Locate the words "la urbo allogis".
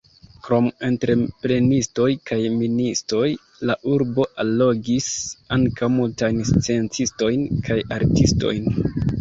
3.71-5.11